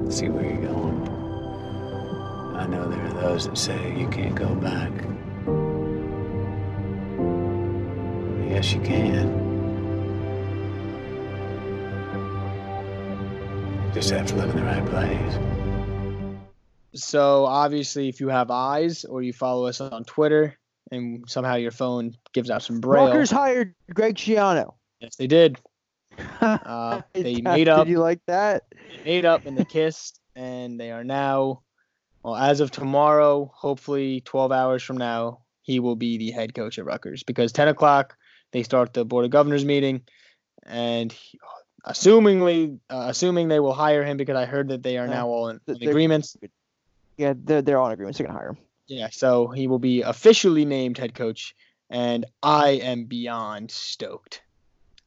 [0.09, 1.07] See where you're going.
[2.57, 4.93] I know there are those that say you can't go back.
[8.49, 9.43] Yes, you can.
[13.93, 15.54] Just have to live in the right place.
[16.95, 20.57] So obviously, if you have eyes or you follow us on Twitter
[20.91, 24.75] and somehow your phone gives out some braille, Rutgers hired Greg Schiano.
[25.01, 25.59] yes, they did.
[26.41, 27.87] Uh, they made up.
[27.87, 28.63] Did you like that?
[28.71, 31.63] They made up and they kissed, and they are now,
[32.23, 36.79] well, as of tomorrow, hopefully 12 hours from now, he will be the head coach
[36.79, 38.17] at Rutgers because 10 o'clock
[38.53, 40.03] they start the board of governors meeting,
[40.65, 41.41] and he,
[41.87, 45.49] assumingly, uh, assuming they will hire him because I heard that they are now all
[45.49, 46.37] in, in agreements.
[47.17, 48.17] Yeah, they're, they're all in agreement.
[48.17, 48.59] They're gonna hire him.
[48.87, 51.55] Yeah, so he will be officially named head coach,
[51.91, 54.43] and I am beyond stoked.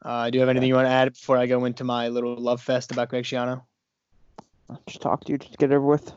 [0.03, 2.35] Uh, do you have anything you want to add before I go into my little
[2.35, 3.63] love fest about Greg Schiano?
[4.87, 5.37] Just talk to you.
[5.37, 6.11] Just get it over with.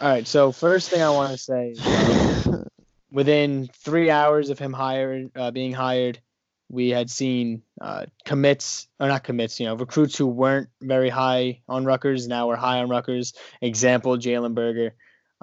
[0.00, 1.74] All right, so first thing I want to say,
[3.10, 6.20] within three hours of him hired, uh, being hired,
[6.68, 11.62] we had seen uh, commits or not commits, you know, recruits who weren't very high
[11.68, 13.32] on Rutgers now were high on Rutgers.
[13.60, 14.94] Example: Jalen Berger.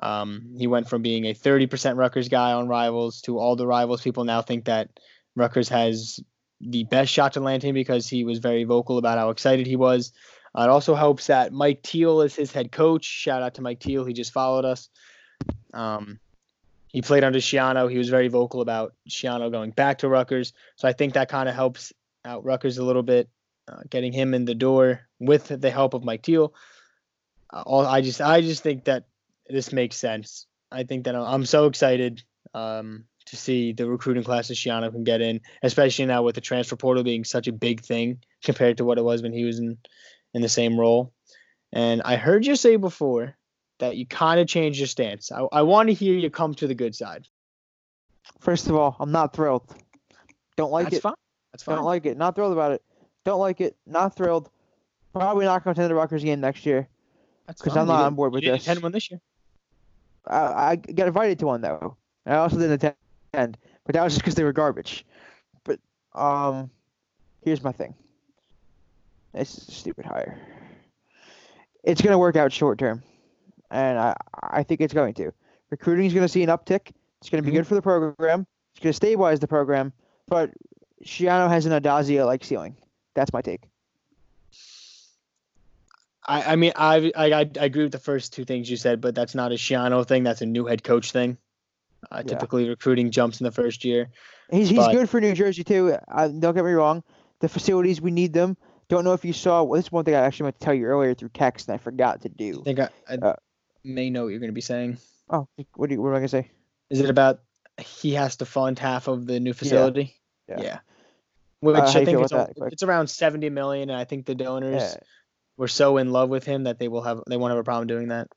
[0.02, 4.02] Um, he went from being a 30% Rutgers guy on Rivals to all the Rivals
[4.02, 5.00] people now think that
[5.36, 6.20] Rutgers has
[6.62, 9.76] the best shot to land him because he was very vocal about how excited he
[9.76, 10.12] was.
[10.58, 13.06] Uh, it also helps that Mike Teel is his head coach.
[13.06, 14.06] Shout out to Mike Teel.
[14.06, 14.90] He just followed us.
[15.74, 16.20] Um,
[16.88, 17.92] he played under Schiano.
[17.92, 20.54] He was very vocal about Schiano going back to Rutgers.
[20.78, 21.92] So I think that kind of helps
[22.24, 23.30] out Rutgers a little bit,
[23.68, 26.54] uh, getting him in the door with the help of Mike Teel.
[27.52, 29.06] Uh, all I just I just think that
[29.48, 30.48] this makes sense.
[30.72, 35.22] I think that I'm, so excited um, to see the recruiting classes Schiano can get
[35.22, 38.98] in, especially now with the transfer portal being such a big thing compared to what
[38.98, 39.78] it was when he was in
[40.34, 41.14] in the same role.
[41.72, 43.36] And I heard you say before
[43.80, 45.32] that you kind of changed your stance.
[45.32, 47.28] I, I want to hear you come to the good side.
[48.40, 49.64] First of all, I'm not thrilled.
[50.58, 51.02] Don't like That's it.
[51.02, 51.14] fine.
[51.52, 51.76] That's fine.
[51.76, 52.18] Don't like it.
[52.18, 52.84] Not thrilled about it.
[53.24, 53.76] Don't like it.
[53.86, 54.50] Not thrilled.
[55.14, 56.88] Probably not going to attend the Rutgers game next year.
[57.48, 57.82] That's 'cause fine.
[57.82, 58.68] I'm not on board with you didn't this.
[58.68, 59.22] attend one this year.
[60.28, 61.98] I, I got invited to one though.
[62.26, 62.84] I also didn't
[63.34, 65.06] attend, but that was just because they were garbage.
[65.64, 65.80] But
[66.14, 66.70] um,
[67.44, 67.94] here's my thing.
[69.34, 70.40] It's a stupid hire.
[71.84, 73.04] it's going to work out short term,
[73.70, 75.32] and I I think it's going to.
[75.70, 76.92] Recruiting is going to see an uptick.
[77.22, 77.60] It's going to be Mhm.
[77.60, 78.48] good for the program.
[78.74, 79.94] It's going to stabilize the program,
[80.28, 80.52] but
[81.04, 82.76] Schiano has an Addazio like ceiling.
[83.14, 83.64] That's my take.
[86.28, 89.14] I, I mean, I, I I agree with the first two things you said, but
[89.16, 90.24] that's not a Schiano thing.
[90.24, 91.38] That's a new head coach thing.
[92.12, 92.34] Uh, Yeah.
[92.34, 94.10] Typically, recruiting jumps in the first year.
[94.52, 95.96] He's he's But- good for New Jersey too.
[96.08, 97.04] I, don't get me wrong.
[97.42, 98.58] The facilities we need them.
[98.88, 99.64] Don't know if you saw.
[99.64, 101.76] Well, this is one thing I actually meant to tell you earlier through text, and
[101.76, 102.60] I forgot to do.
[102.62, 103.36] I think I, I Uh,
[103.84, 104.98] may know what you're going to be saying.
[105.30, 106.52] Oh, what do you, what am I gonna say?
[106.92, 107.42] Is it about
[107.80, 110.16] he has to fund half of the new facility?
[110.48, 110.80] Yeah.
[111.62, 112.34] Which Uh, I think it's,
[112.74, 114.98] it's around 70 million, and I think the donors Yeah.
[115.58, 117.88] Were so in love with him that they will have they won't have a problem
[117.88, 118.28] doing that.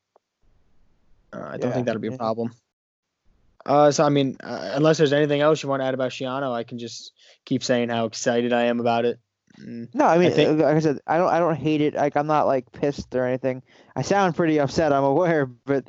[1.32, 2.52] Uh, I don't Yeah, think that'll be a problem.
[3.66, 6.52] Uh, so I mean, uh, unless there's anything else you want to add about Schiano,
[6.52, 7.12] I can just
[7.44, 9.18] keep saying how excited I am about it.
[9.60, 11.94] Mm, No, I mean, think- uh, like I said, I don't, I don't hate it.
[11.94, 13.62] Like I'm not like pissed or anything.
[13.96, 14.92] I sound pretty upset.
[14.92, 15.88] I'm aware, but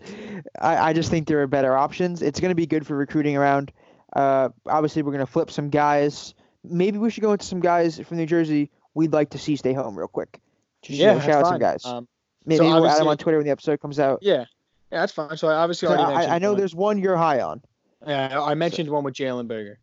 [0.59, 2.21] I, I just think there are better options.
[2.21, 3.71] It's gonna be good for recruiting around.
[4.13, 6.33] Uh, obviously we're gonna flip some guys.
[6.63, 9.71] Maybe we should go into some guys from New Jersey we'd like to see stay
[9.73, 10.39] home real quick.
[10.81, 11.85] Just you yeah, know, shout out some guys.
[11.85, 12.07] Um,
[12.45, 14.19] Maybe we'll add them on Twitter when the episode comes out.
[14.21, 14.45] yeah,
[14.91, 15.37] yeah, that's fine.
[15.37, 16.57] So I obviously So already I, mentioned I know one.
[16.57, 17.61] there's one you're high on.
[18.07, 19.79] Yeah, I mentioned one with Jalen Berger.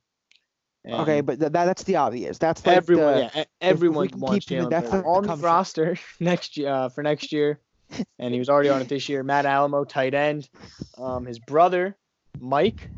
[0.88, 2.38] Okay, but th- that, that's the obvious.
[2.38, 5.37] That's like everyone, the, yeah, everyone can wants keep him in Jalen Berger on the
[5.37, 7.59] roster next year uh, for next year,
[8.18, 9.22] and he was already on it this year.
[9.22, 10.48] Matt Alamo, tight end.
[10.96, 11.96] Um, his brother,
[12.40, 12.88] Mike,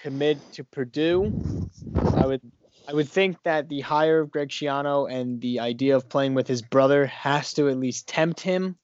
[0.00, 1.32] commit to Purdue.
[2.14, 2.42] I would,
[2.88, 6.48] I would think that the hire of Greg Schiano and the idea of playing with
[6.48, 8.76] his brother has to at least tempt him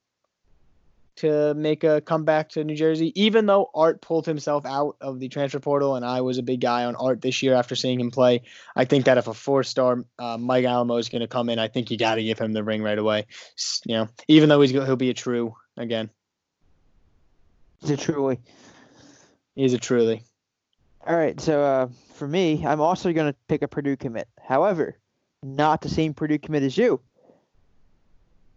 [1.16, 5.28] to make a comeback to New Jersey, even though Art pulled himself out of the
[5.28, 8.10] transfer portal, and I was a big guy on Art this year after seeing him
[8.10, 8.42] play.
[8.74, 11.68] I think that if a four-star uh, Mike Alamo is going to come in, I
[11.68, 13.26] think you got to give him the ring right away.
[13.86, 16.10] You know, even though he's he'll be a true again.
[17.82, 18.38] Is it truly?
[19.54, 20.22] He's a truly.
[21.06, 24.28] All right, so uh, for me, I'm also going to pick a Purdue commit.
[24.42, 24.98] However,
[25.42, 27.00] not the same Purdue commit as you.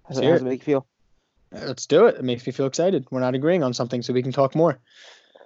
[0.08, 0.46] How's Let's it, how's it.
[0.46, 0.88] make you feel?
[1.52, 2.16] Let's do it.
[2.16, 3.06] It makes me feel excited.
[3.12, 4.80] We're not agreeing on something, so we can talk more.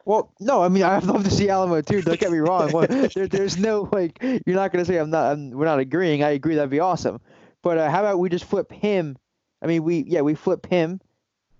[0.06, 2.02] Well, no, I mean I'd love to see Alamo too.
[2.02, 2.72] Don't get me wrong.
[2.72, 5.34] Well, there, there's no like you're not gonna say I'm not.
[5.34, 6.24] I'm, we're not agreeing.
[6.24, 7.22] I agree that'd be awesome.
[7.62, 9.18] But uh, how about we just flip him?
[9.62, 11.00] I mean, we yeah we flip him,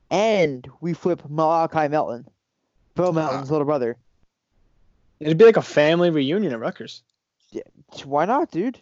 [0.10, 2.28] and we flip Malachi Melton,
[2.96, 3.98] Bo Melton's little brother.
[5.20, 7.04] It'd be like a family reunion at Rutgers.
[7.52, 7.62] Yeah,
[8.04, 8.80] Why not, dude?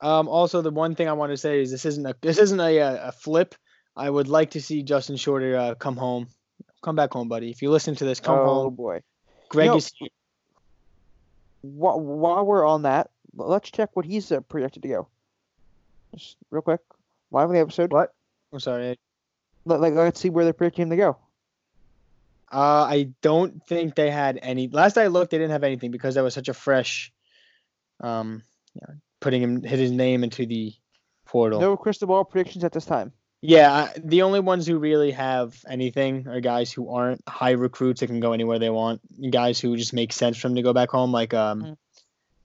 [0.00, 2.58] Um, also, the one thing I want to say is this isn't a this isn't
[2.60, 3.54] a a, a flip.
[3.96, 6.28] I would like to see Justin Shorter uh, come home,
[6.82, 7.50] come back home, buddy.
[7.50, 8.74] If you listen to this, come oh home.
[8.74, 9.02] boy.
[9.50, 9.92] Greg know- is
[11.60, 15.08] While, while we're on that, let's check what he's uh, projected to go.
[16.14, 16.80] Just real quick,
[17.30, 17.92] live on the episode.
[17.92, 18.14] what?
[18.52, 18.98] I'm sorry.
[19.66, 21.18] Let, like, let's see where they're predicting him to go.
[22.52, 24.68] Uh, I don't think they had any.
[24.68, 27.12] Last I looked, they didn't have anything because that was such a fresh,
[28.00, 28.42] um,
[28.74, 30.72] you know, putting him hit his name into the
[31.26, 31.60] portal.
[31.60, 33.12] No crystal ball predictions at this time.
[33.42, 38.00] Yeah, I- the only ones who really have anything are guys who aren't high recruits
[38.00, 39.00] that can go anywhere they want.
[39.30, 41.76] Guys who just make sense for them to go back home, like um, Mhm.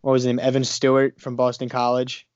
[0.02, 2.28] what was his name, Evan Stewart from Boston College.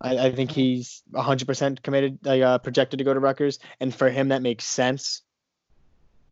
[0.00, 0.54] I, I think Mhm.
[0.54, 4.64] he's 100% committed, like uh, projected to go to Rutgers, and for him that makes
[4.64, 5.22] sense.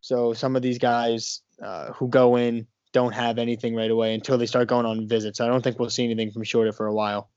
[0.05, 4.37] So some of these guys uh, who go in don't have anything right away until
[4.37, 5.41] they start going on visits.
[5.41, 7.27] I don't think we'll see anything from Shorter for a while.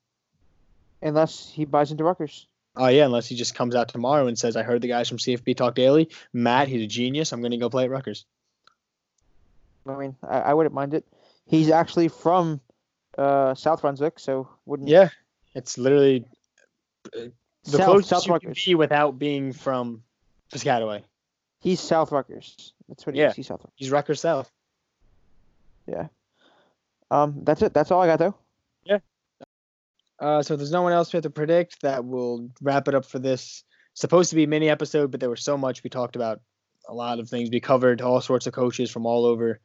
[1.00, 2.46] Unless he buys into Rutgers.
[2.76, 5.16] Oh yeah, unless he just comes out tomorrow and says, "I heard the guys from
[5.16, 6.10] CFB talk daily.
[6.34, 7.32] Matt, he's a genius.
[7.32, 8.26] I'm going to go play at Rutgers."
[9.88, 11.06] I mean, I, I wouldn't mind it.
[11.46, 12.60] He's actually from
[13.16, 15.08] uh, South Brunswick, so wouldn't Yeah,
[15.54, 16.26] it's literally
[17.14, 17.32] the
[17.64, 18.62] South, closest South you can Rutgers.
[18.66, 20.02] be without being from
[20.52, 21.02] Piscataway.
[21.60, 22.72] He's South Rutgers.
[22.88, 23.28] That's what he Yeah.
[23.30, 23.36] is.
[23.36, 23.72] He's South Rutgers.
[23.76, 24.50] He's Rutgers South.
[25.86, 26.08] Yeah.
[27.10, 27.72] Um, that's it.
[27.74, 28.34] That's all I got though.
[28.84, 28.98] Yeah.
[30.20, 32.94] Uh, so if there's no one else we have to predict, that will wrap it
[32.94, 33.64] up for this.
[33.94, 36.40] Supposed to be a mini episode, but there was so much we talked about.
[36.88, 38.00] A lot of things we covered.
[38.00, 39.60] All sorts of coaches from all over.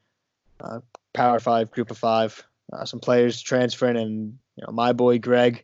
[0.60, 0.80] Uh,
[1.14, 2.44] Power Five, Group of Five.
[2.72, 5.64] Uh, some players transferring, and you know my boy Greg.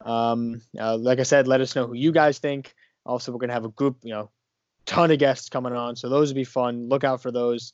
[0.00, 2.74] Um, uh, like I said, let us know who you guys think.
[3.04, 4.30] Also, we're gonna have a group, you know,
[4.86, 6.88] ton of guests coming on, so those would be fun.
[6.88, 7.72] Look out for those.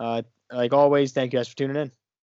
[0.00, 1.90] Uh, like always, thank you guys for tuning in.